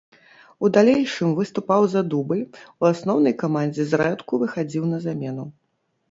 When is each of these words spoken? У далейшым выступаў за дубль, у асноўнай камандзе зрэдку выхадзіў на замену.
У 0.67 0.69
далейшым 0.75 1.33
выступаў 1.39 1.81
за 1.91 2.01
дубль, 2.13 2.41
у 2.83 2.87
асноўнай 2.91 3.35
камандзе 3.43 3.85
зрэдку 3.91 4.39
выхадзіў 4.45 4.83
на 4.95 5.01
замену. 5.05 5.45